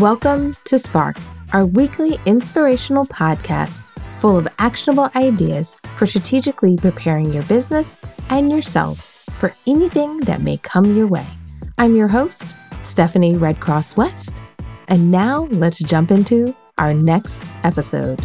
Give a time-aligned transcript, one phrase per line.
[0.00, 1.16] Welcome to Spark,
[1.54, 3.86] our weekly inspirational podcast
[4.18, 7.96] full of actionable ideas for strategically preparing your business
[8.28, 11.26] and yourself for anything that may come your way.
[11.78, 14.42] I'm your host, Stephanie Redcross West,
[14.88, 18.20] and now let's jump into our next episode.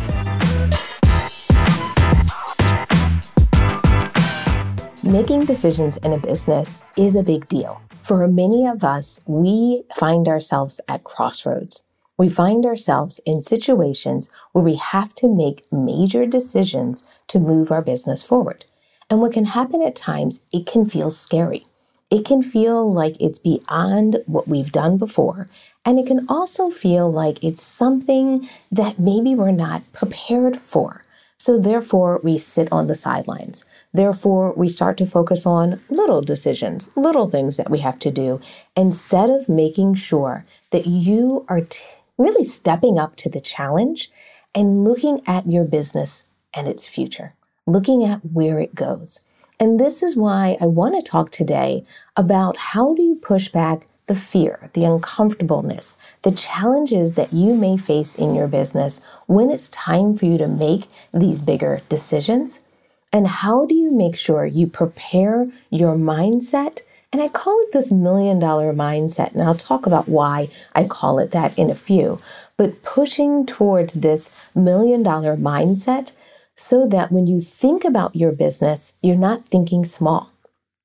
[5.06, 7.82] Making decisions in a business is a big deal.
[8.02, 11.84] For many of us, we find ourselves at crossroads.
[12.18, 17.82] We find ourselves in situations where we have to make major decisions to move our
[17.82, 18.66] business forward.
[19.10, 21.66] And what can happen at times, it can feel scary.
[22.10, 25.48] It can feel like it's beyond what we've done before.
[25.86, 31.04] And it can also feel like it's something that maybe we're not prepared for.
[31.42, 33.66] So therefore, we sit on the sidelines.
[33.92, 38.40] Therefore, we start to focus on little decisions, little things that we have to do,
[38.76, 41.84] instead of making sure that you are t-
[42.16, 44.12] really stepping up to the challenge
[44.54, 47.34] and looking at your business and its future,
[47.66, 49.26] looking at where it goes.
[49.60, 51.82] And this is why I want to talk today
[52.16, 57.78] about how do you push back the fear, the uncomfortableness, the challenges that you may
[57.78, 62.62] face in your business when it's time for you to make these bigger decisions?
[63.14, 66.82] And how do you make sure you prepare your mindset?
[67.14, 71.18] And I call it this million dollar mindset, and I'll talk about why I call
[71.18, 72.20] it that in a few.
[72.58, 76.12] But pushing towards this million dollar mindset
[76.54, 80.31] so that when you think about your business, you're not thinking small.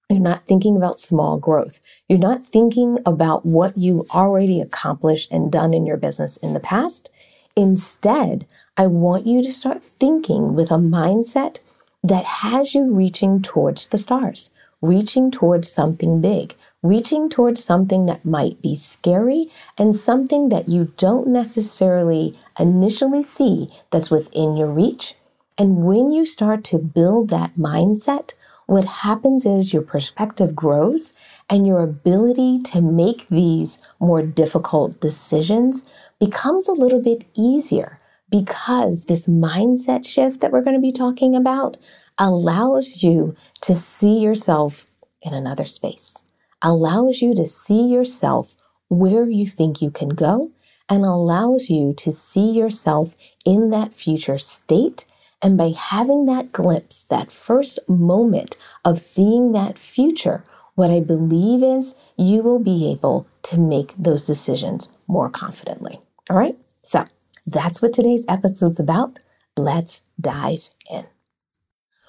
[0.09, 1.81] You're not thinking about small growth.
[2.09, 6.61] You're not thinking about what you already accomplished and done in your business in the
[6.61, 7.11] past.
[7.57, 8.47] Instead,
[8.77, 11.59] I want you to start thinking with a mindset
[12.05, 18.25] that has you reaching towards the stars, reaching towards something big, reaching towards something that
[18.25, 25.15] might be scary and something that you don't necessarily initially see that's within your reach.
[25.59, 28.35] And when you start to build that mindset,
[28.67, 31.15] what happens is your perspective grows
[31.49, 35.87] and your ability to make these more difficult decisions
[36.19, 41.37] becomes a little bit easier because this mindset shift that we're going to be talking
[41.37, 41.77] about
[42.19, 44.87] allows you to see yourself
[45.23, 46.25] in another space,
[46.61, 48.57] allows you to see yourself
[48.89, 50.51] where you think you can go,
[50.89, 55.05] and allows you to see yourself in that future state
[55.43, 61.63] and by having that glimpse, that first moment of seeing that future, what I believe
[61.63, 66.01] is you will be able to make those decisions more confidently.
[66.31, 66.57] All right.
[66.83, 67.07] So
[67.47, 69.21] that's what today's episode is about.
[69.57, 71.07] Let's dive in.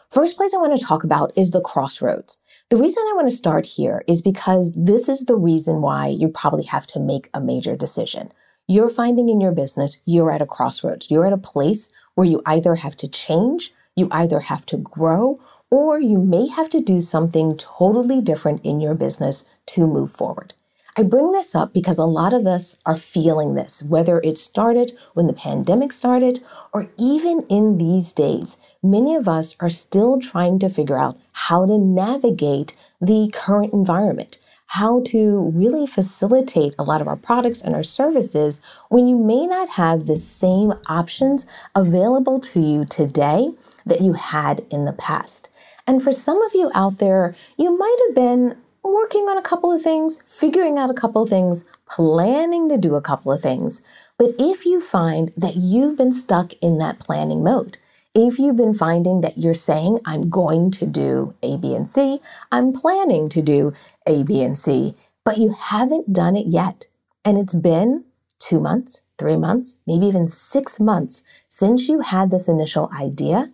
[0.10, 2.40] First place I want to talk about is the crossroads.
[2.70, 6.30] The reason I want to start here is because this is the reason why you
[6.30, 8.32] probably have to make a major decision.
[8.70, 11.10] You're finding in your business, you're at a crossroads.
[11.10, 15.40] You're at a place where you either have to change, you either have to grow,
[15.72, 20.54] or you may have to do something totally different in your business to move forward.
[20.98, 24.92] I bring this up because a lot of us are feeling this, whether it started
[25.14, 28.58] when the pandemic started or even in these days.
[28.84, 34.40] Many of us are still trying to figure out how to navigate the current environment
[34.68, 39.48] how to really facilitate a lot of our products and our services when you may
[39.48, 41.46] not have the same options
[41.76, 43.50] available to you today
[43.86, 45.50] that you had in the past.
[45.86, 49.72] And for some of you out there, you might have been working on a couple
[49.72, 53.82] of things, figuring out a couple of things, planning to do a couple of things.
[54.18, 57.78] But if you find that you've been stuck in that planning mode,
[58.18, 62.20] if you've been finding that you're saying, I'm going to do A, B, and C,
[62.52, 63.74] I'm planning to do
[64.08, 66.88] A, B, and C, but you haven't done it yet,
[67.24, 68.06] and it's been
[68.40, 73.52] two months, three months, maybe even six months since you had this initial idea,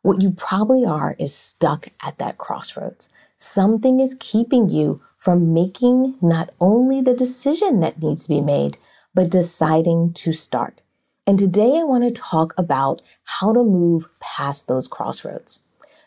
[0.00, 3.12] what you probably are is stuck at that crossroads.
[3.36, 8.78] Something is keeping you from making not only the decision that needs to be made,
[9.14, 10.80] but deciding to start.
[11.28, 15.60] And today I want to talk about how to move past those crossroads.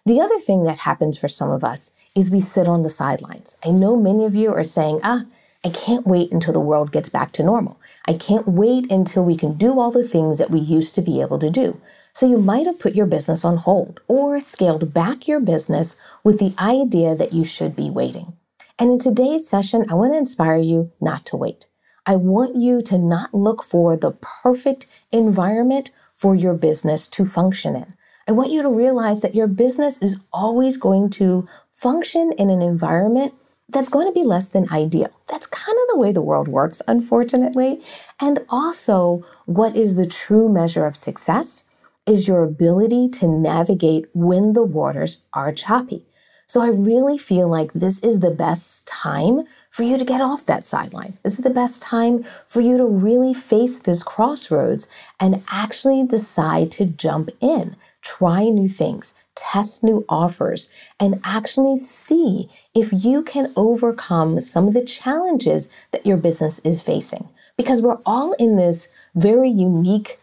[0.05, 3.57] The other thing that happens for some of us is we sit on the sidelines.
[3.65, 5.25] I know many of you are saying, ah,
[5.65, 7.81] I can't wait until the world gets back to normal.
[8.07, 11.19] I can't wait until we can do all the things that we used to be
[11.19, 11.81] able to do.
[12.13, 16.39] So you might have put your business on hold or scaled back your business with
[16.39, 18.37] the idea that you should be waiting.
[18.79, 21.65] And in today's session, I want to inspire you not to wait.
[22.05, 27.75] I want you to not look for the perfect environment for your business to function
[27.75, 27.93] in.
[28.27, 32.61] I want you to realize that your business is always going to function in an
[32.61, 33.33] environment
[33.69, 35.11] that's going to be less than ideal.
[35.27, 37.81] That's kind of the way the world works, unfortunately.
[38.19, 41.65] And also, what is the true measure of success
[42.05, 46.05] is your ability to navigate when the waters are choppy.
[46.49, 50.47] So I really feel like this is the best time for you to get off
[50.47, 51.19] that sideline.
[51.21, 54.87] This is the best time for you to really face this crossroads
[55.19, 62.49] and actually decide to jump in, try new things, test new offers, and actually see
[62.73, 67.29] if you can overcome some of the challenges that your business is facing.
[67.57, 70.19] Because we're all in this very unique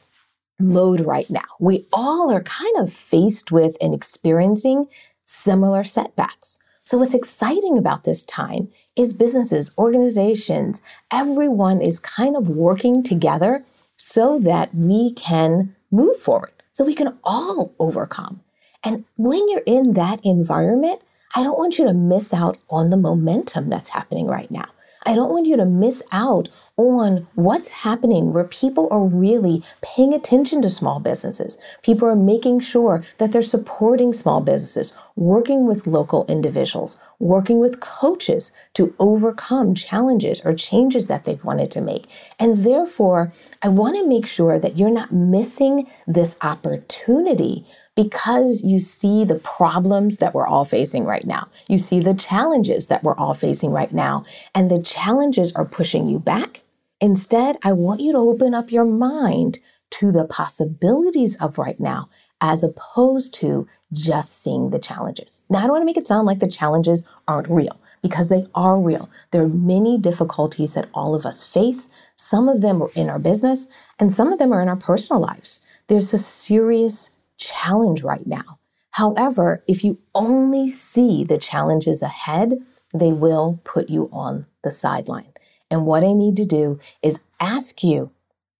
[0.58, 1.44] mode right now.
[1.60, 4.88] We all are kind of faced with and experiencing
[5.26, 6.58] similar setbacks.
[6.84, 13.64] So, what's exciting about this time is businesses, organizations, everyone is kind of working together
[13.96, 18.40] so that we can move forward, so we can all overcome.
[18.84, 21.02] And when you're in that environment,
[21.34, 24.66] I don't want you to miss out on the momentum that's happening right now.
[25.04, 30.12] I don't want you to miss out on what's happening where people are really paying
[30.12, 31.58] attention to small businesses.
[31.82, 37.80] People are making sure that they're supporting small businesses, working with local individuals, working with
[37.80, 42.06] coaches to overcome challenges or changes that they've wanted to make.
[42.38, 43.32] And therefore,
[43.62, 47.64] I want to make sure that you're not missing this opportunity
[47.94, 51.48] because you see the problems that we're all facing right now.
[51.66, 54.24] You see the challenges that we're all facing right now,
[54.54, 56.62] and the challenges are pushing you back.
[57.00, 59.58] Instead, I want you to open up your mind
[59.90, 62.08] to the possibilities of right now
[62.40, 65.42] as opposed to just seeing the challenges.
[65.48, 68.46] Now, I don't want to make it sound like the challenges aren't real because they
[68.54, 69.10] are real.
[69.30, 71.88] There are many difficulties that all of us face.
[72.16, 73.68] Some of them are in our business
[73.98, 75.60] and some of them are in our personal lives.
[75.88, 78.58] There's a serious challenge right now.
[78.92, 82.54] However, if you only see the challenges ahead,
[82.94, 85.32] they will put you on the sideline.
[85.70, 88.10] And what I need to do is ask you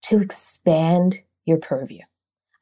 [0.03, 2.01] to expand your purview.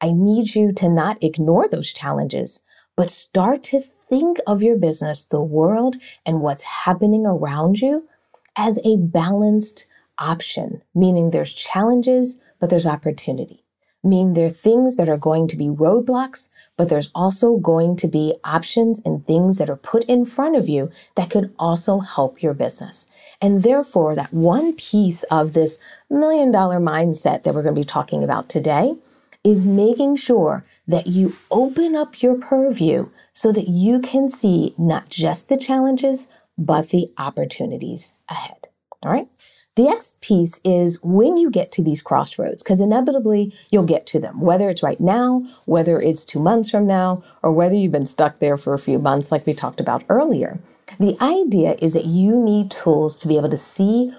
[0.00, 2.62] I need you to not ignore those challenges,
[2.96, 8.08] but start to think of your business, the world, and what's happening around you
[8.56, 9.86] as a balanced
[10.18, 13.65] option, meaning there's challenges, but there's opportunity
[14.04, 18.08] mean there are things that are going to be roadblocks, but there's also going to
[18.08, 22.42] be options and things that are put in front of you that could also help
[22.42, 23.06] your business.
[23.40, 25.78] And therefore, that one piece of this
[26.08, 28.96] million dollar mindset that we're going to be talking about today
[29.44, 35.08] is making sure that you open up your purview so that you can see not
[35.08, 36.26] just the challenges,
[36.58, 38.68] but the opportunities ahead.
[39.02, 39.28] All right.
[39.76, 44.18] The next piece is when you get to these crossroads, because inevitably you'll get to
[44.18, 48.06] them, whether it's right now, whether it's two months from now, or whether you've been
[48.06, 50.60] stuck there for a few months, like we talked about earlier.
[50.98, 54.14] The idea is that you need tools to be able to see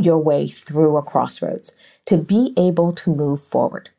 [0.00, 1.74] your way through a crossroads,
[2.06, 3.90] to be able to move forward.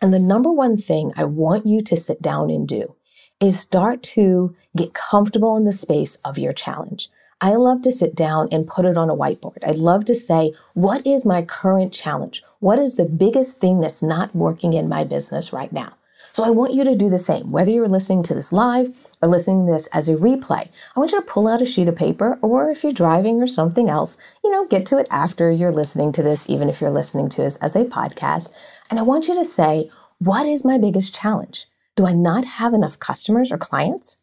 [0.00, 2.96] And the number one thing I want you to sit down and do
[3.38, 7.10] is start to get comfortable in the space of your challenge.
[7.44, 9.64] I love to sit down and put it on a whiteboard.
[9.66, 12.40] I love to say, what is my current challenge?
[12.60, 15.94] What is the biggest thing that's not working in my business right now?
[16.32, 19.28] So I want you to do the same, whether you're listening to this live or
[19.28, 20.68] listening to this as a replay.
[20.94, 23.48] I want you to pull out a sheet of paper, or if you're driving or
[23.48, 26.90] something else, you know, get to it after you're listening to this, even if you're
[26.90, 28.52] listening to this as a podcast.
[28.88, 29.90] And I want you to say,
[30.20, 31.66] what is my biggest challenge?
[31.96, 34.18] Do I not have enough customers or clients?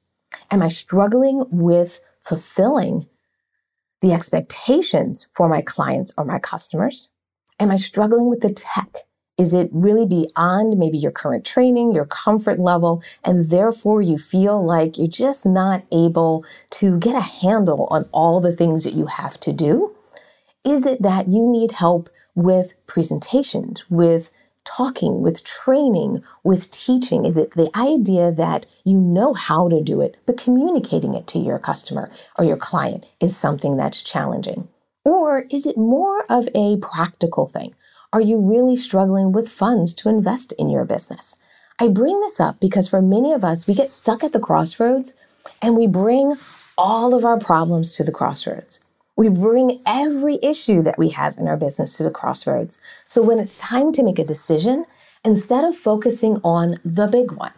[0.50, 3.08] Am I struggling with fulfilling
[4.02, 7.10] the expectations for my clients or my customers?
[7.60, 9.00] Am I struggling with the tech?
[9.38, 14.64] Is it really beyond maybe your current training, your comfort level, and therefore you feel
[14.64, 19.06] like you're just not able to get a handle on all the things that you
[19.06, 19.96] have to do?
[20.66, 24.32] Is it that you need help with presentations, with
[24.66, 27.26] talking, with training, with teaching?
[27.26, 31.40] Is it the idea that you know how to do it, but communicating it to
[31.40, 34.68] your customer or your client is something that's challenging?
[35.04, 37.74] Or is it more of a practical thing?
[38.12, 41.36] Are you really struggling with funds to invest in your business?
[41.80, 45.16] I bring this up because for many of us, we get stuck at the crossroads
[45.62, 46.36] and we bring
[46.78, 48.82] all of our problems to the crossroads.
[49.20, 52.80] We bring every issue that we have in our business to the crossroads.
[53.10, 54.86] So when it's time to make a decision,
[55.26, 57.52] instead of focusing on the big one,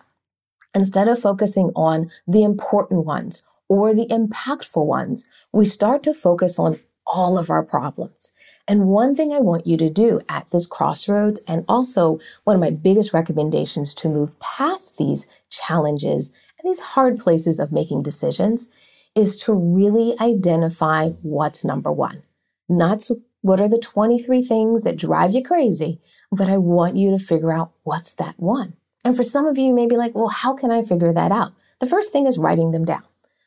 [0.74, 6.58] instead of focusing on the important ones or the impactful ones, we start to focus
[6.58, 8.32] on all of our problems.
[8.68, 12.60] And one thing I want you to do at this crossroads, and also one of
[12.60, 18.72] my biggest recommendations to move past these challenges and these hard places of making decisions,
[19.16, 22.24] is to really identify what's number one.
[22.70, 23.08] Not
[23.42, 26.00] what are the 23 things that drive you crazy,
[26.32, 28.76] but I want you to figure out what's that one.
[29.04, 31.32] And for some of you, you may be like, well, how can I figure that
[31.32, 31.54] out?
[31.80, 33.04] The first thing is writing them down.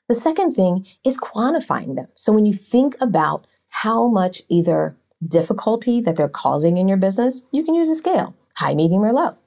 [0.09, 2.09] The second thing is quantifying them.
[2.15, 7.45] So when you think about how much either difficulty that they're causing in your business,
[7.53, 9.39] you can use a scale, high, medium, or low.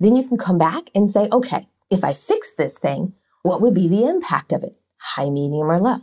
[0.00, 3.74] Then you can come back and say, okay, if I fix this thing, what would
[3.74, 4.76] be the impact of it?
[5.02, 5.98] High, medium, or low?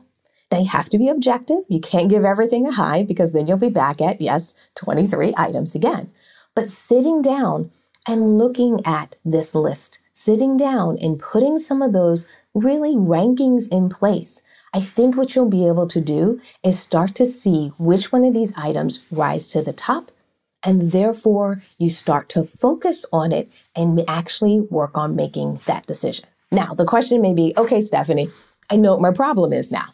[0.51, 1.59] Now you have to be objective.
[1.67, 5.75] You can't give everything a high because then you'll be back at, yes, 23 items
[5.75, 6.11] again.
[6.55, 7.71] But sitting down
[8.07, 13.89] and looking at this list, sitting down and putting some of those really rankings in
[13.89, 14.41] place,
[14.73, 18.33] I think what you'll be able to do is start to see which one of
[18.33, 20.11] these items rise to the top.
[20.61, 26.25] And therefore, you start to focus on it and actually work on making that decision.
[26.51, 28.29] Now, the question may be okay, Stephanie,
[28.69, 29.93] I know what my problem is now.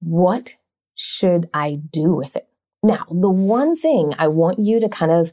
[0.00, 0.56] What
[0.94, 2.48] should I do with it?
[2.82, 5.32] Now, the one thing I want you to kind of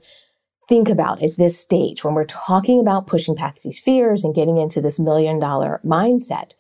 [0.70, 4.58] think about at this stage when we're talking about pushing past these fears and getting
[4.58, 6.54] into this million dollar mindset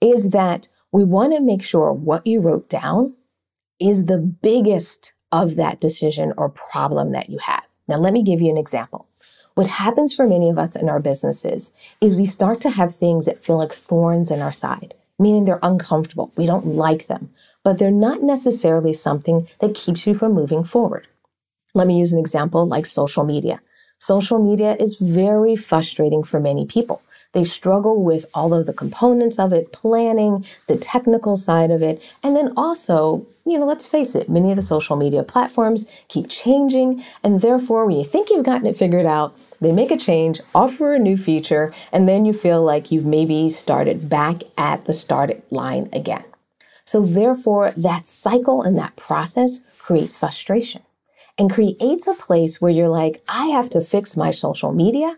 [0.00, 3.14] is that we want to make sure what you wrote down
[3.80, 7.64] is the biggest of that decision or problem that you have.
[7.88, 9.08] Now, let me give you an example.
[9.54, 13.26] What happens for many of us in our businesses is we start to have things
[13.26, 16.32] that feel like thorns in our side, meaning they're uncomfortable.
[16.36, 17.30] We don't like them,
[17.62, 21.06] but they're not necessarily something that keeps you from moving forward.
[21.74, 23.60] Let me use an example like social media.
[23.98, 27.02] Social media is very frustrating for many people.
[27.32, 32.16] They struggle with all of the components of it, planning, the technical side of it,
[32.24, 36.28] and then also, you know, let's face it, many of the social media platforms keep
[36.28, 40.40] changing, and therefore, when you think you've gotten it figured out, they make a change,
[40.54, 44.92] offer a new feature, and then you feel like you've maybe started back at the
[44.92, 46.24] started line again.
[46.84, 50.82] So, therefore, that cycle and that process creates frustration
[51.38, 55.16] and creates a place where you're like, I have to fix my social media,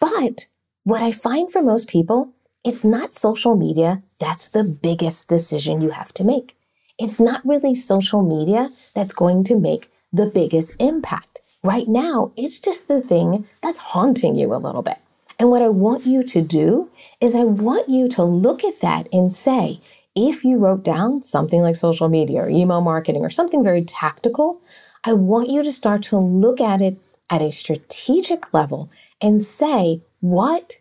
[0.00, 0.48] but
[0.84, 2.32] what I find for most people,
[2.64, 6.56] it's not social media that's the biggest decision you have to make.
[6.98, 11.35] It's not really social media that's going to make the biggest impact.
[11.66, 14.98] Right now, it's just the thing that's haunting you a little bit.
[15.36, 19.08] And what I want you to do is I want you to look at that
[19.12, 19.80] and say,
[20.14, 24.60] if you wrote down something like social media or email marketing or something very tactical,
[25.02, 26.98] I want you to start to look at it
[27.30, 28.88] at a strategic level
[29.20, 30.74] and say, what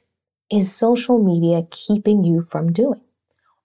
[0.51, 3.01] is social media keeping you from doing?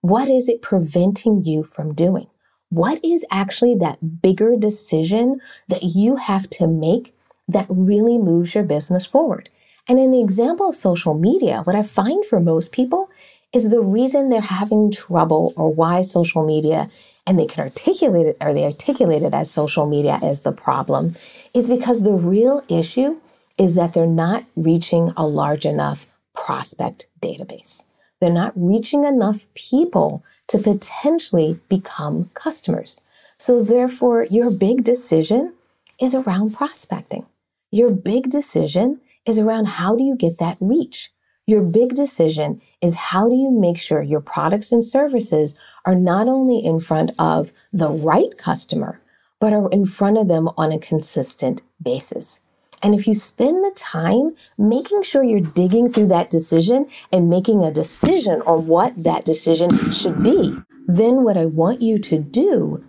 [0.01, 2.31] What is it preventing you from doing?
[2.71, 7.13] What is actually that bigger decision that you have to make
[7.45, 9.49] that really moves your business forward?
[9.89, 13.09] And in the example of social media, what I find for most people
[13.51, 16.87] is the reason they're having trouble or why social media
[17.27, 21.15] and they can articulate it or they articulate it as social media as the problem
[21.53, 23.19] is because the real issue
[23.59, 27.83] is that they're not reaching a large enough prospect database.
[28.21, 33.01] They're not reaching enough people to potentially become customers.
[33.37, 35.55] So therefore, your big decision
[35.99, 37.25] is around prospecting.
[37.71, 41.11] Your big decision is around how do you get that reach?
[41.47, 46.29] Your big decision is how do you make sure your products and services are not
[46.29, 49.01] only in front of the right customer,
[49.39, 52.41] but are in front of them on a consistent basis.
[52.83, 57.63] And if you spend the time making sure you're digging through that decision and making
[57.63, 60.55] a decision on what that decision should be,
[60.87, 62.83] then what I want you to do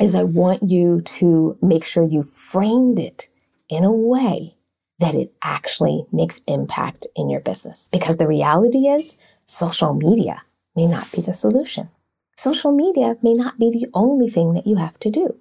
[0.00, 3.28] is I want you to make sure you framed it
[3.68, 4.56] in a way
[4.98, 7.88] that it actually makes impact in your business.
[7.92, 10.40] Because the reality is social media
[10.74, 11.90] may not be the solution.
[12.36, 15.36] Social media may not be the only thing that you have to do.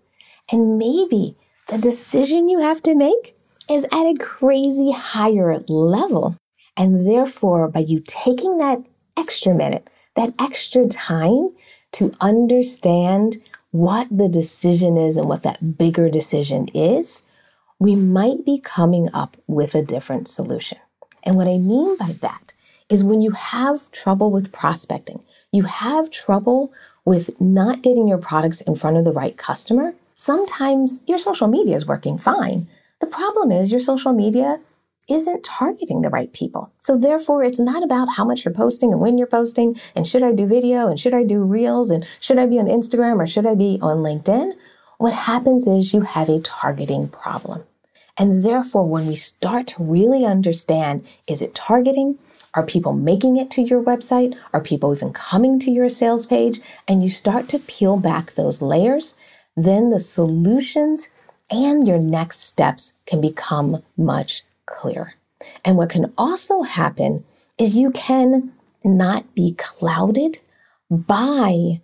[0.52, 1.36] And maybe
[1.68, 3.37] the decision you have to make
[3.70, 6.38] is at a crazy higher level.
[6.76, 8.86] And therefore, by you taking that
[9.18, 11.50] extra minute, that extra time
[11.94, 13.38] to understand
[13.72, 17.24] what the decision is and what that bigger decision is,
[17.80, 20.78] we might be coming up with a different solution.
[21.24, 22.54] And what I mean by that
[22.90, 25.22] is when you have trouble with prospecting,
[25.52, 26.72] you have trouble
[27.06, 31.76] with not getting your products in front of the right customer, sometimes your social media
[31.76, 32.68] is working fine.
[33.00, 34.60] The problem is your social media
[35.10, 36.72] isn't targeting the right people.
[36.80, 40.24] So therefore, it's not about how much you're posting and when you're posting and should
[40.24, 43.28] I do video and should I do reels and should I be on Instagram or
[43.28, 44.54] should I be on LinkedIn?
[44.98, 47.64] what happens is you have a targeting problem.
[48.18, 52.18] And therefore, when we start to really understand, is it targeting?
[52.56, 54.36] Are people making it to your website?
[54.54, 56.60] Are people even coming to your sales page?
[56.88, 59.16] And you start to peel back those layers,
[59.56, 61.10] then the solutions
[61.50, 65.14] and your next steps can become much clearer.
[65.64, 67.24] And what can also happen
[67.58, 70.40] is you can not be clouded
[70.90, 71.82] by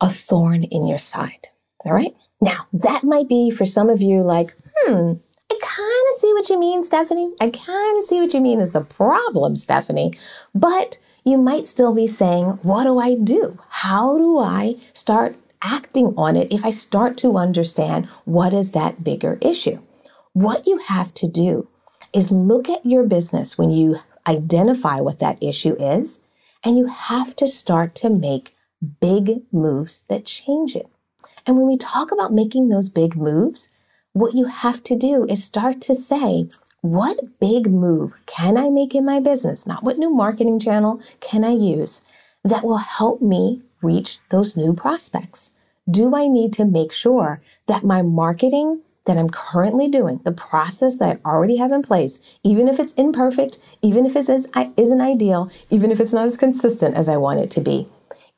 [0.00, 1.48] a thorn in your side.
[1.84, 2.14] All right.
[2.40, 5.14] Now, that might be for some of you like, hmm,
[5.50, 7.32] I kind of see what you mean, Stephanie.
[7.40, 10.12] I kind of see what you mean is the problem, Stephanie.
[10.54, 13.58] But you might still be saying, what do I do?
[13.68, 19.04] How do I start acting on it if I start to understand what is that
[19.04, 19.80] bigger issue?
[20.32, 21.68] What you have to do
[22.12, 23.96] is look at your business when you
[24.26, 26.20] identify what that issue is,
[26.64, 28.54] and you have to start to make
[29.00, 30.88] big moves that change it.
[31.46, 33.68] And when we talk about making those big moves,
[34.12, 36.48] what you have to do is start to say,
[36.80, 39.66] what big move can I make in my business?
[39.66, 42.02] Not what new marketing channel can I use
[42.44, 45.50] that will help me reach those new prospects?
[45.90, 50.98] Do I need to make sure that my marketing that I'm currently doing, the process
[50.98, 55.50] that I already have in place, even if it's imperfect, even if it isn't ideal,
[55.70, 57.88] even if it's not as consistent as I want it to be,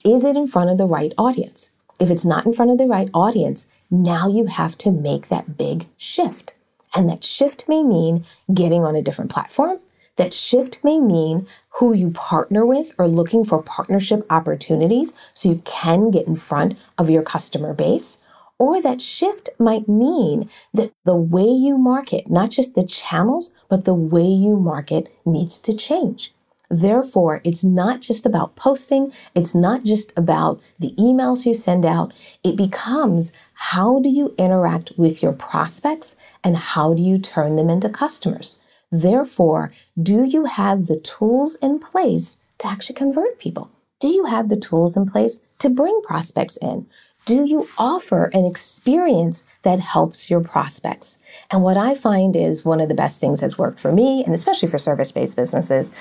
[0.04, 1.73] is it in front of the right audience?
[1.99, 5.59] If it's not in front of the right audience, now you have to make that
[5.59, 6.54] big shift.
[6.94, 9.80] And that shift may mean getting on a different platform.
[10.17, 11.47] That shift may mean
[11.79, 16.79] who you partner with or looking for partnership opportunities so you can get in front
[16.99, 18.19] of your customer base.
[18.59, 23.87] Or that shift might mean that the way you market, not just the channels, but
[23.87, 26.35] the way you market needs to change.
[26.71, 29.12] Therefore, it's not just about posting.
[29.35, 32.12] It's not just about the emails you send out.
[32.45, 36.14] It becomes how do you interact with your prospects
[36.45, 38.60] and how do you turn them into customers?
[38.90, 43.71] Therefore, do you have the tools in place to actually convert people?
[44.00, 46.86] Do you have the tools in place to bring prospects in?
[47.26, 51.19] Do you offer an experience that helps your prospects?
[51.50, 54.34] And what I find is one of the best things that's worked for me, and
[54.34, 55.93] especially for service based businesses,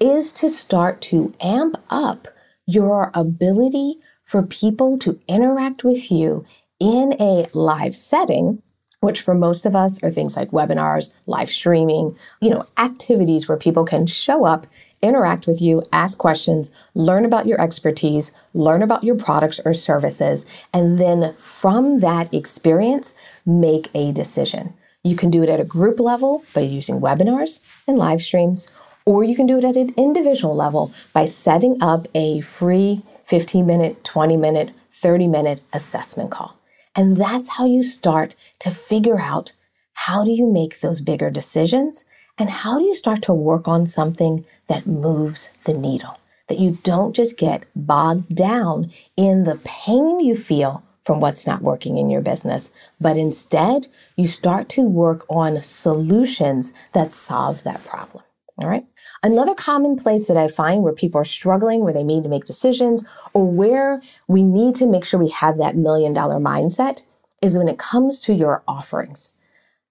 [0.00, 2.28] is to start to amp up
[2.66, 6.44] your ability for people to interact with you
[6.80, 8.62] in a live setting,
[9.04, 13.58] which for most of us are things like webinars, live streaming, you know, activities where
[13.58, 14.66] people can show up,
[15.02, 20.46] interact with you, ask questions, learn about your expertise, learn about your products or services,
[20.72, 23.14] and then from that experience,
[23.44, 24.72] make a decision.
[25.02, 28.72] You can do it at a group level by using webinars and live streams,
[29.04, 33.66] or you can do it at an individual level by setting up a free 15
[33.66, 36.53] minute, 20 minute, 30 minute assessment call.
[36.96, 39.52] And that's how you start to figure out
[39.94, 42.04] how do you make those bigger decisions
[42.38, 46.78] and how do you start to work on something that moves the needle, that you
[46.82, 52.10] don't just get bogged down in the pain you feel from what's not working in
[52.10, 58.23] your business, but instead you start to work on solutions that solve that problem.
[58.56, 58.84] All right.
[59.22, 62.44] Another common place that I find where people are struggling, where they need to make
[62.44, 67.02] decisions, or where we need to make sure we have that million dollar mindset
[67.42, 69.34] is when it comes to your offerings.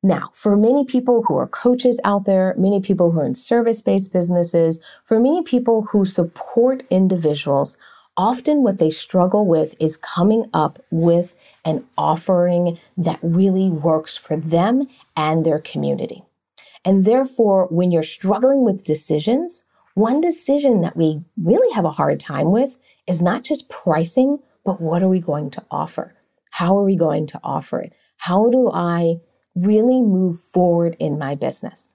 [0.02, 3.82] Now, for many people who are coaches out there, many people who are in service
[3.82, 7.78] based businesses, for many people who support individuals,
[8.15, 14.38] often what they struggle with is coming up with an offering that really works for
[14.38, 16.23] them and their community.
[16.86, 19.63] And therefore, when you're struggling with decisions,
[19.96, 24.82] one decision that we really have a hard time with is not just pricing, but
[24.82, 26.15] what are we going to offer?
[26.52, 27.93] How are we going to offer it?
[28.17, 29.15] How do I
[29.56, 31.93] really move forward in my business?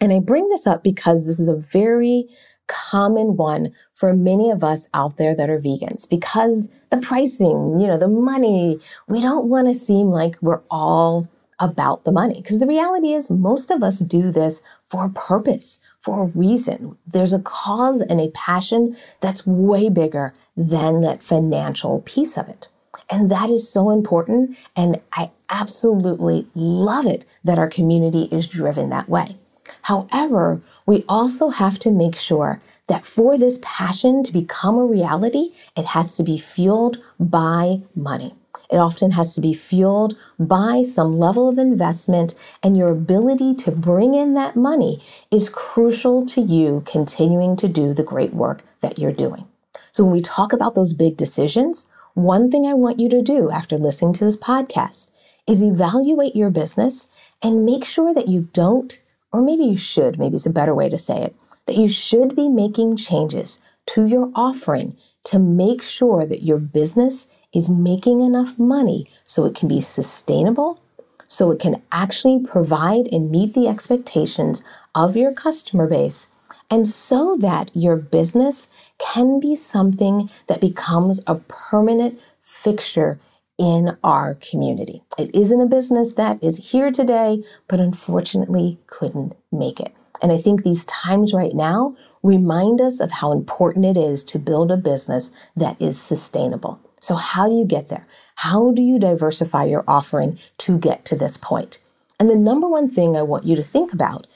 [0.00, 2.26] And I bring this up because this is a very
[2.66, 7.86] common one for many of us out there that are vegans because the pricing, you
[7.86, 11.28] know, the money, we don't want to seem like we're all
[11.60, 12.40] about the money.
[12.40, 16.96] Because the reality is, most of us do this for a purpose, for a reason.
[17.06, 22.68] There's a cause and a passion that's way bigger than that financial piece of it.
[23.10, 24.56] And that is so important.
[24.74, 29.36] And I absolutely love it that our community is driven that way.
[29.82, 35.50] However, we also have to make sure that for this passion to become a reality,
[35.76, 38.34] it has to be fueled by money.
[38.70, 43.70] It often has to be fueled by some level of investment, and your ability to
[43.70, 48.98] bring in that money is crucial to you continuing to do the great work that
[48.98, 49.46] you're doing.
[49.92, 53.50] So, when we talk about those big decisions, one thing I want you to do
[53.50, 55.10] after listening to this podcast
[55.46, 57.08] is evaluate your business
[57.42, 59.00] and make sure that you don't,
[59.32, 61.34] or maybe you should, maybe it's a better way to say it,
[61.66, 67.26] that you should be making changes to your offering to make sure that your business
[67.54, 70.80] is making enough money so it can be sustainable,
[71.26, 76.28] so it can actually provide and meet the expectations of your customer base,
[76.70, 83.20] and so that your business can be something that becomes a permanent fixture
[83.58, 85.02] in our community.
[85.18, 89.94] It isn't a business that is here today, but unfortunately couldn't make it.
[90.22, 94.38] And I think these times right now remind us of how important it is to
[94.38, 96.80] build a business that is sustainable.
[97.00, 98.06] So, how do you get there?
[98.36, 101.78] How do you diversify your offering to get to this point?
[102.18, 104.26] And the number one thing I want you to think about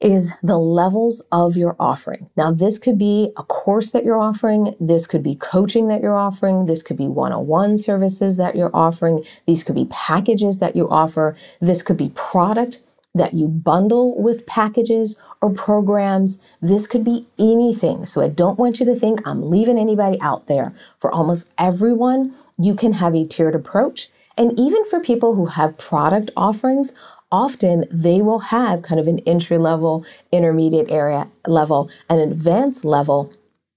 [0.00, 2.28] is the levels of your offering.
[2.36, 4.74] Now, this could be a course that you're offering.
[4.78, 6.66] This could be coaching that you're offering.
[6.66, 9.24] This could be one on one services that you're offering.
[9.46, 11.36] These could be packages that you offer.
[11.60, 12.80] This could be product
[13.14, 16.40] that you bundle with packages or programs.
[16.62, 18.06] This could be anything.
[18.06, 20.74] So I don't want you to think I'm leaving anybody out there.
[20.98, 24.08] For almost everyone, you can have a tiered approach.
[24.38, 26.94] And even for people who have product offerings,
[27.30, 33.30] often they will have kind of an entry level, intermediate area level, an advanced level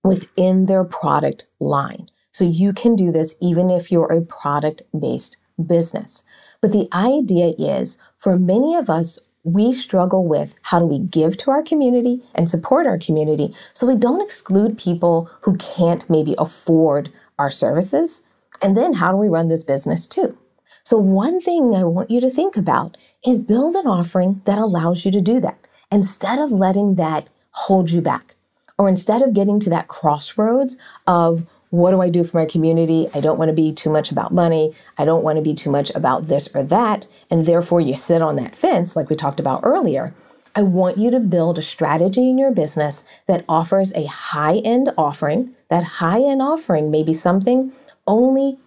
[0.05, 2.07] within their product line.
[2.31, 6.23] So you can do this even if you're a product based business.
[6.61, 11.37] But the idea is for many of us, we struggle with how do we give
[11.37, 16.35] to our community and support our community so we don't exclude people who can't maybe
[16.37, 18.21] afford our services.
[18.61, 20.37] And then how do we run this business too?
[20.83, 25.05] So, one thing I want you to think about is build an offering that allows
[25.05, 25.59] you to do that
[25.91, 28.35] instead of letting that hold you back
[28.77, 33.07] or instead of getting to that crossroads of what do I do for my community?
[33.13, 34.73] I don't want to be too much about money.
[34.97, 37.07] I don't want to be too much about this or that.
[37.29, 40.13] And therefore, you sit on that fence, like we talked about earlier.
[40.55, 44.89] I want you to build a strategy in your business that offers a high end
[44.97, 45.53] offering.
[45.69, 47.73] That high end offering may be something
[48.07, 48.57] only,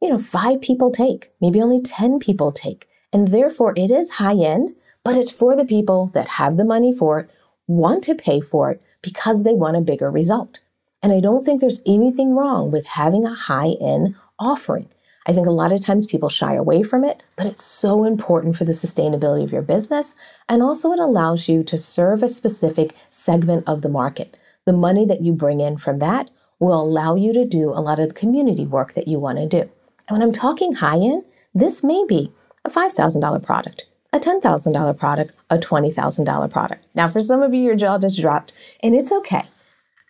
[0.00, 2.86] you know, five people take, maybe only 10 people take.
[3.12, 6.92] And therefore, it is high end, but it's for the people that have the money
[6.92, 7.30] for it,
[7.66, 10.60] want to pay for it because they want a bigger result.
[11.02, 14.88] And I don't think there's anything wrong with having a high end offering.
[15.26, 18.56] I think a lot of times people shy away from it, but it's so important
[18.56, 20.14] for the sustainability of your business.
[20.48, 24.36] And also, it allows you to serve a specific segment of the market.
[24.66, 27.98] The money that you bring in from that will allow you to do a lot
[27.98, 29.70] of the community work that you want to do.
[30.08, 32.32] And when I'm talking high end, this may be
[32.64, 36.86] a $5,000 product, a $10,000 product, a $20,000 product.
[36.94, 39.44] Now, for some of you, your jaw just dropped, and it's okay.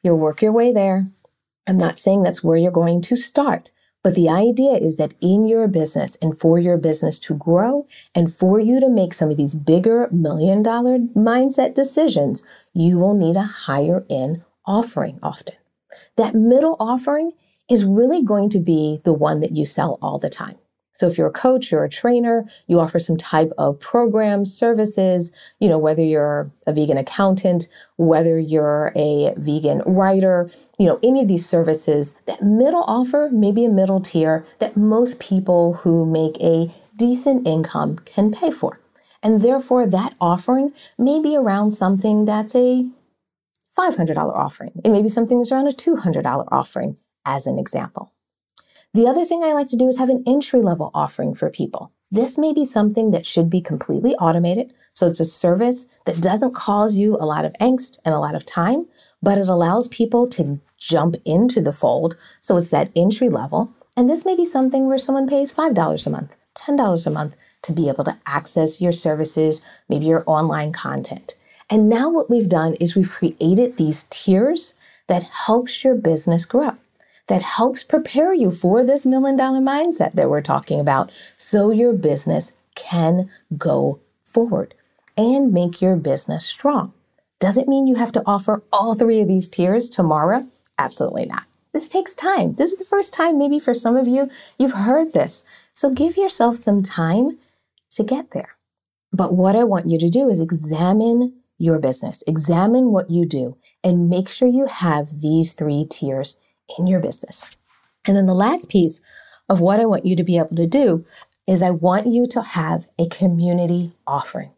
[0.03, 1.11] You'll work your way there.
[1.69, 3.71] I'm not saying that's where you're going to start,
[4.03, 8.33] but the idea is that in your business and for your business to grow and
[8.33, 13.37] for you to make some of these bigger million dollar mindset decisions, you will need
[13.37, 15.57] a higher end offering often.
[16.17, 17.33] That middle offering
[17.69, 20.57] is really going to be the one that you sell all the time.
[21.01, 25.33] So if you're a coach, you're a trainer, you offer some type of program, services,
[25.59, 31.23] you know, whether you're a vegan accountant, whether you're a vegan writer, you know, any
[31.23, 36.37] of these services, that middle offer, maybe a middle tier that most people who make
[36.39, 38.79] a decent income can pay for.
[39.23, 42.91] And therefore that offering may be around something that's a
[43.75, 44.73] $500 offering.
[44.85, 48.13] It may be something that's around a $200 offering as an example.
[48.93, 51.93] The other thing I like to do is have an entry level offering for people.
[52.11, 54.73] This may be something that should be completely automated.
[54.95, 58.35] So it's a service that doesn't cause you a lot of angst and a lot
[58.35, 58.89] of time,
[59.23, 62.17] but it allows people to jump into the fold.
[62.41, 63.73] So it's that entry level.
[63.97, 67.73] And this may be something where someone pays $5 a month, $10 a month to
[67.73, 71.37] be able to access your services, maybe your online content.
[71.69, 74.75] And now what we've done is we've created these tiers
[75.07, 76.77] that helps your business grow
[77.31, 81.93] that helps prepare you for this million dollar mindset that we're talking about so your
[81.93, 84.75] business can go forward
[85.17, 86.93] and make your business strong.
[87.39, 90.49] Does it mean you have to offer all three of these tiers tomorrow?
[90.77, 91.45] Absolutely not.
[91.73, 92.55] This takes time.
[92.55, 95.45] This is the first time, maybe for some of you, you've heard this.
[95.73, 97.39] So give yourself some time
[97.91, 98.57] to get there.
[99.13, 103.57] But what I want you to do is examine your business, examine what you do,
[103.85, 106.37] and make sure you have these three tiers
[106.79, 107.49] in your business.
[108.07, 109.01] And then the last piece
[109.49, 111.05] of what I want you to be able to do
[111.47, 114.53] is I want you to have a community offering.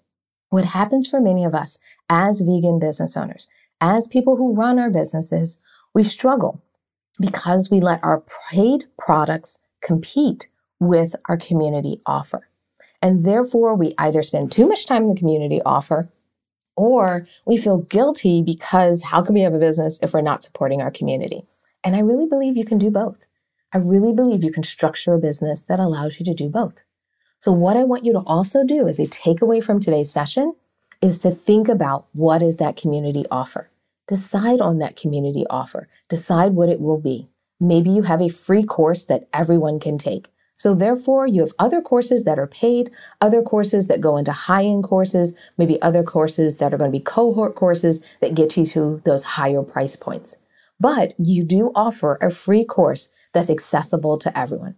[0.51, 1.79] What happens for many of us
[2.11, 3.48] as vegan business owners,
[3.81, 5.61] as people who run our businesses,
[5.94, 6.62] we struggle
[7.20, 10.48] because we let our paid products compete
[10.81, 12.48] with our community offer.
[13.03, 16.09] And therefore, we either spend too much time in the community offer
[16.77, 20.83] Or we feel guilty because how can we have a business if we're not supporting
[20.83, 21.44] our community?
[21.85, 23.27] And I really believe you can do both.
[23.73, 26.83] I really believe you can structure a business that allows you to do both.
[27.40, 30.55] So, what I want you to also do as a takeaway from today's session
[31.01, 33.71] is to think about what is that community offer.
[34.07, 35.88] Decide on that community offer.
[36.09, 37.29] Decide what it will be.
[37.59, 40.29] Maybe you have a free course that everyone can take.
[40.57, 44.64] So therefore, you have other courses that are paid, other courses that go into high
[44.64, 48.64] end courses, maybe other courses that are going to be cohort courses that get you
[48.66, 50.37] to those higher price points.
[50.83, 54.75] But you do offer a free course that's accessible to everyone.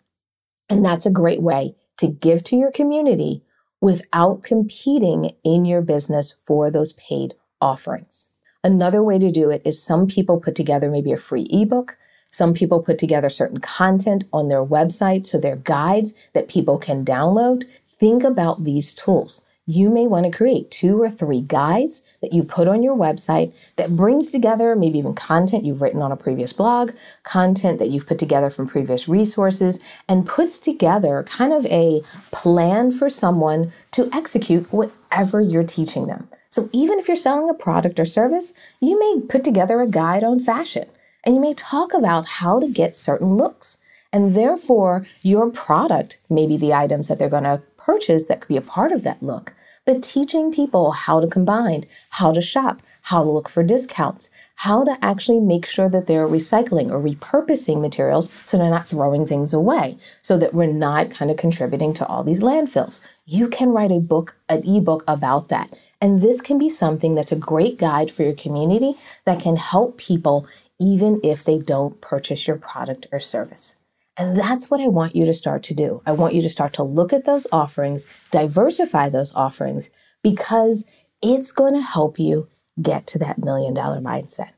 [0.69, 3.43] And that's a great way to give to your community
[3.81, 8.29] without competing in your business for those paid offerings.
[8.63, 11.97] Another way to do it is some people put together maybe a free ebook.
[12.31, 17.03] Some people put together certain content on their website, so they're guides that people can
[17.03, 17.65] download.
[17.99, 22.43] Think about these tools you may want to create two or three guides that you
[22.43, 26.53] put on your website that brings together maybe even content you've written on a previous
[26.53, 32.03] blog, content that you've put together from previous resources, and puts together kind of a
[32.31, 36.29] plan for someone to execute whatever you're teaching them.
[36.51, 40.23] So even if you're selling a product or service, you may put together a guide
[40.23, 40.87] on fashion
[41.25, 43.79] and you may talk about how to get certain looks.
[44.13, 48.49] And therefore, your product may be the items that they're going to purchase that could
[48.49, 49.53] be a part of that look,
[49.85, 54.83] but teaching people how to combine, how to shop, how to look for discounts, how
[54.83, 59.53] to actually make sure that they're recycling or repurposing materials so they're not throwing things
[59.53, 63.01] away, so that we're not kind of contributing to all these landfills.
[63.27, 65.79] You can write a book, an ebook about that.
[66.01, 68.95] And this can be something that's a great guide for your community
[69.27, 70.47] that can help people
[70.81, 73.77] even if they don't purchase your product or service.
[74.17, 76.03] And that's what I want you to start to do.
[76.07, 79.91] I want you to start to look at those offerings, diversify those offerings,
[80.23, 80.85] because
[81.21, 82.49] it's going to help you
[82.81, 84.51] get to that million dollar mindset.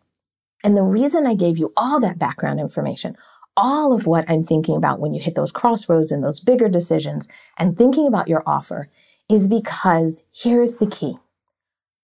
[0.63, 3.17] And the reason I gave you all that background information,
[3.57, 7.29] all of what I'm thinking about when you hit those crossroads and those bigger decisions
[7.57, 8.91] and thinking about your offer
[9.31, 11.17] is because here's the key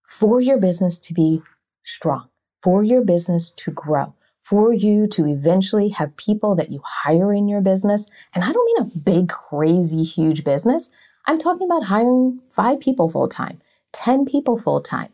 [0.06, 1.42] for your business to be
[1.82, 2.28] strong,
[2.62, 7.48] for your business to grow, for you to eventually have people that you hire in
[7.48, 8.06] your business.
[8.34, 10.90] And I don't mean a big, crazy, huge business.
[11.26, 13.60] I'm talking about hiring five people full time,
[13.92, 15.10] 10 people full time.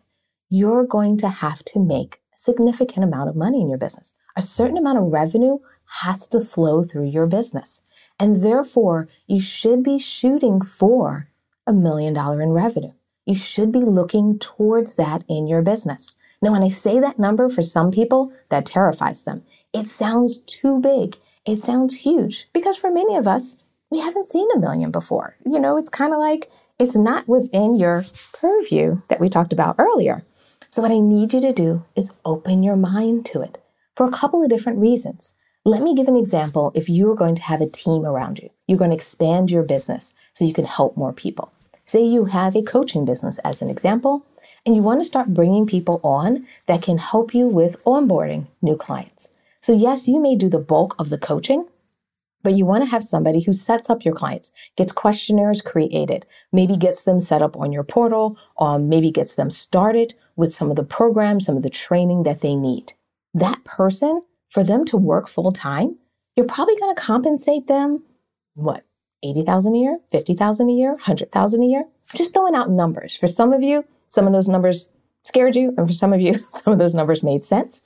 [0.49, 4.15] You're going to have to make a significant amount of money in your business.
[4.35, 5.59] A certain amount of revenue
[6.03, 7.83] has to flow through your business.
[8.19, 11.29] And therefore, you should be shooting for
[11.67, 12.93] a million dollar in revenue.
[13.27, 16.17] You should be looking towards that in your business.
[16.41, 19.43] Now, when I say that number for some people, that terrifies them.
[19.73, 21.17] It sounds too big.
[21.45, 23.57] It sounds huge because for many of us,
[23.91, 25.37] we haven't seen a million before.
[25.45, 29.77] You know, it's kind of like it's not within your purview that we talked about
[29.79, 30.25] earlier.
[30.71, 33.59] So, what I need you to do is open your mind to it
[33.97, 35.35] for a couple of different reasons.
[35.65, 38.51] Let me give an example if you are going to have a team around you.
[38.67, 41.53] You're going to expand your business so you can help more people.
[41.85, 44.25] Say you have a coaching business as an example,
[44.65, 48.77] and you want to start bringing people on that can help you with onboarding new
[48.77, 49.33] clients.
[49.61, 51.67] So, yes, you may do the bulk of the coaching,
[52.43, 56.77] but you want to have somebody who sets up your clients, gets questionnaires created, maybe
[56.77, 60.77] gets them set up on your portal, or maybe gets them started with some of
[60.77, 62.93] the programs, some of the training that they need.
[63.35, 65.97] That person, for them to work full time,
[66.37, 68.05] you're probably going to compensate them,
[68.55, 68.85] what,
[69.25, 71.85] 80,000 a year, 50,000 a year, 100,000 a year?
[72.15, 73.17] Just throwing out numbers.
[73.17, 74.91] For some of you, some of those numbers
[75.23, 77.83] scared you, and for some of you, some of those numbers made sense.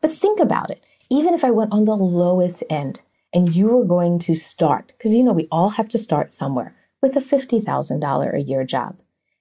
[0.00, 0.84] But think about it.
[1.08, 3.00] Even if I went on the lowest end
[3.32, 6.74] and you were going to start, because you know, we all have to start somewhere
[7.02, 8.96] with a $50,000 a year job,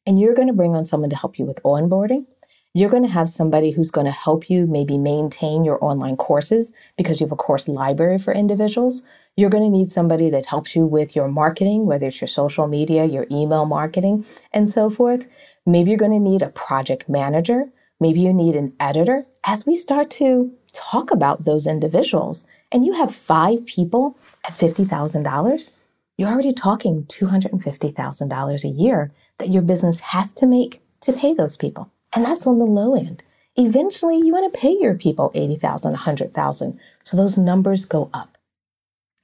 [0.05, 2.25] and you're going to bring on someone to help you with onboarding.
[2.73, 6.73] You're going to have somebody who's going to help you maybe maintain your online courses
[6.97, 9.03] because you have a course library for individuals.
[9.37, 12.67] You're going to need somebody that helps you with your marketing, whether it's your social
[12.67, 15.27] media, your email marketing, and so forth.
[15.65, 17.65] Maybe you're going to need a project manager.
[17.99, 19.25] Maybe you need an editor.
[19.45, 25.75] As we start to talk about those individuals, and you have five people at $50,000,
[26.17, 31.57] you're already talking $250,000 a year that your business has to make to pay those
[31.57, 31.91] people.
[32.15, 33.21] And that's on the low end.
[33.57, 36.79] Eventually, you want to pay your people 80,000, 100,000.
[37.03, 38.34] So those numbers go up.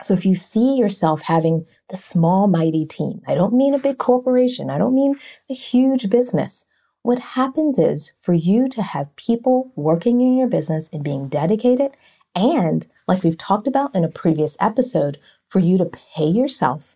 [0.04, 3.98] So if you see yourself having the small, mighty team, I don't mean a big
[3.98, 4.70] corporation.
[4.70, 5.16] I don't mean
[5.50, 6.66] a huge business.
[7.04, 11.92] What happens is for you to have people working in your business and being dedicated
[12.36, 16.96] and like we've talked about in a previous episode, for you to pay yourself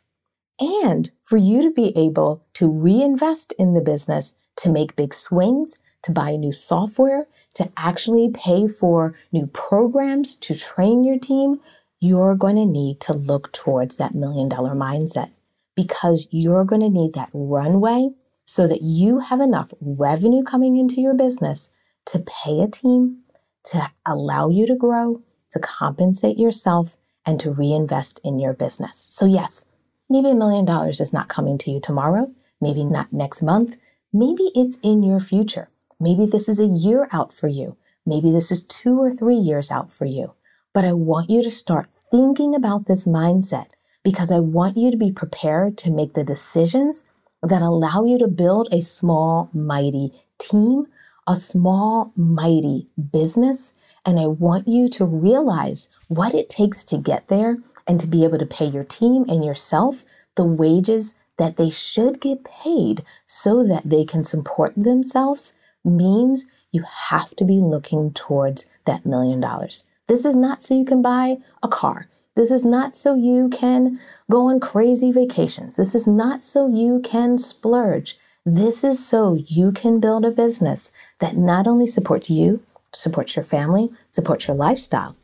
[0.59, 5.79] and for you to be able to reinvest in the business to make big swings,
[6.01, 11.59] to buy new software, to actually pay for new programs to train your team,
[12.05, 15.31] you're going to need to look towards that million dollar mindset
[15.75, 18.09] because you're going to need that runway
[18.45, 21.69] so that you have enough revenue coming into your business
[22.05, 23.21] to pay a team,
[23.63, 29.07] to allow you to grow, to compensate yourself, and to reinvest in your business.
[29.09, 29.65] So, yes,
[30.09, 33.77] maybe a million dollars is not coming to you tomorrow, maybe not next month,
[34.13, 35.69] maybe it's in your future.
[35.99, 37.77] Maybe this is a year out for you.
[38.05, 40.35] Maybe this is two or three years out for you.
[40.75, 43.67] But I want you to start thinking about this mindset
[44.03, 47.05] because I want you to be prepared to make the decisions
[47.41, 50.87] that allow you to build a small, mighty team,
[51.25, 53.71] a small, mighty business.
[54.05, 58.25] And I want you to realize what it takes to get there and to be
[58.25, 60.03] able to pay your team and yourself
[60.35, 65.53] the wages that they should get paid so that they can support themselves
[65.85, 69.87] means you have to be looking towards that million dollars.
[70.07, 72.07] This is not so you can buy a car.
[72.35, 75.77] This is not so you can go on crazy vacations.
[75.77, 78.17] This is not so you can splurge.
[78.45, 82.61] This is so you can build a business that not only supports you,
[82.93, 85.15] supports your family, supports your lifestyle.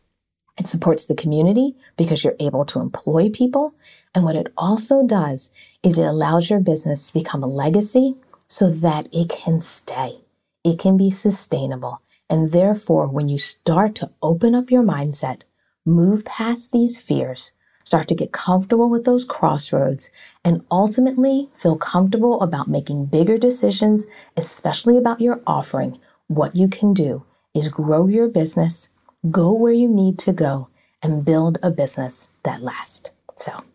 [0.58, 3.76] It supports the community because you're able to employ people.
[4.16, 5.52] And what it also does
[5.84, 8.16] is it allows your business to become a legacy
[8.48, 10.22] so that it can stay.
[10.64, 12.02] It can be sustainable.
[12.32, 15.42] And therefore, when you start to open up your mindset,
[15.86, 17.52] move past these fears,
[17.84, 20.12] start to get comfortable with those crossroads,
[20.46, 26.94] and ultimately feel comfortable about making bigger decisions, especially about your offering, what you can
[26.94, 28.88] do is grow your business,
[29.30, 30.70] go where you need to go,
[31.04, 33.12] and build a business that lasts.
[33.36, 33.66] So,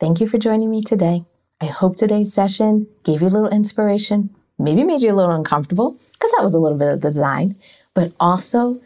[0.00, 1.24] thank you for joining me today.
[1.60, 5.96] I hope today's session gave you a little inspiration, maybe made you a little uncomfortable,
[6.20, 7.56] because that was a little bit of the design,
[7.94, 8.80] but also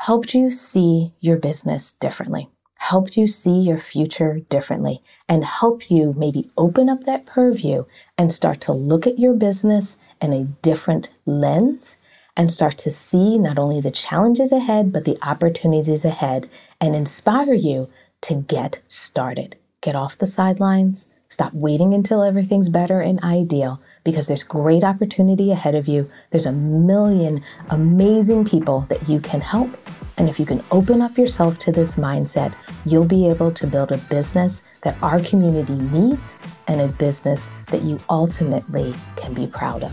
[0.00, 2.48] helped you see your business differently,
[2.78, 7.84] helped you see your future differently, and help you maybe open up that purview
[8.16, 11.98] and start to look at your business in a different lens
[12.36, 16.48] and start to see not only the challenges ahead, but the opportunities ahead
[16.80, 17.88] and inspire you
[18.22, 19.56] to get started.
[19.82, 21.08] Get off the sidelines.
[21.28, 26.10] Stop waiting until everything's better and ideal because there's great opportunity ahead of you.
[26.30, 29.76] There's a million amazing people that you can help.
[30.16, 33.90] And if you can open up yourself to this mindset, you'll be able to build
[33.90, 36.36] a business that our community needs
[36.68, 39.92] and a business that you ultimately can be proud of.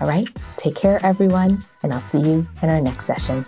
[0.00, 3.44] All right, take care, everyone, and I'll see you in our next session.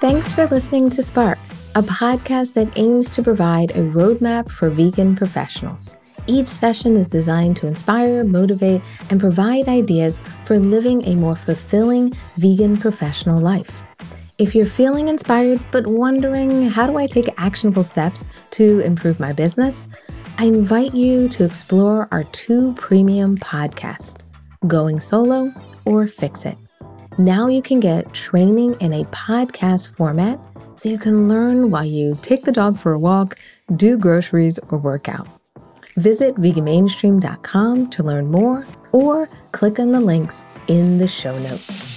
[0.00, 1.38] Thanks for listening to Spark
[1.76, 5.98] a podcast that aims to provide a roadmap for vegan professionals.
[6.26, 12.14] Each session is designed to inspire, motivate, and provide ideas for living a more fulfilling
[12.38, 13.82] vegan professional life.
[14.38, 19.34] If you're feeling inspired but wondering how do I take actionable steps to improve my
[19.34, 19.86] business,
[20.38, 24.18] I invite you to explore our two premium podcasts,
[24.66, 25.52] Going Solo
[25.84, 26.56] or Fix It.
[27.18, 30.40] Now you can get training in a podcast format
[30.76, 33.38] so you can learn while you take the dog for a walk,
[33.74, 35.26] do groceries, or work out.
[35.96, 41.95] Visit veganmainstream.com to learn more or click on the links in the show notes.